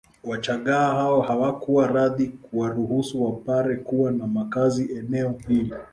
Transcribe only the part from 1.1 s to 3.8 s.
hawakuwa radhi kuwaruhusu Wapare